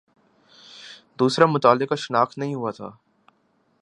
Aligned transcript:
دوسرا 1.19 1.45
متعلقہ 1.45 1.95
شناخت 1.95 2.37
نہیں 2.37 2.55
ہوا 2.55 2.71
تھا 2.71 2.89